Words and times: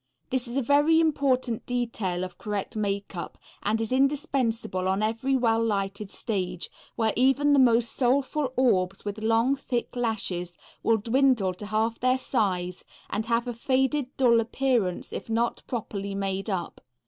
This 0.31 0.47
is 0.47 0.57
a 0.57 0.63
very 0.63 0.99
important 0.99 1.67
detail 1.67 2.23
of 2.23 2.39
correct 2.39 2.75
makeup, 2.75 3.37
and 3.61 3.79
is 3.79 3.91
indispensable 3.91 4.87
on 4.87 5.03
every 5.03 5.37
well 5.37 5.63
lighted 5.63 6.09
stage, 6.09 6.71
where 6.95 7.13
even 7.15 7.53
the 7.53 7.59
most 7.59 7.91
soulful 7.91 8.51
orbs 8.55 9.05
with 9.05 9.21
long, 9.21 9.55
thick 9.55 9.95
lashes 9.95 10.57
will 10.81 10.97
dwindle 10.97 11.53
to 11.53 11.67
half 11.67 11.99
their 11.99 12.17
size 12.17 12.83
and 13.11 13.27
have 13.27 13.47
a 13.47 13.53
faded, 13.53 14.07
dull 14.17 14.39
appearance 14.39 15.13
if 15.13 15.29
not 15.29 15.61
properly 15.67 16.15
made 16.15 16.49
up. 16.49 16.81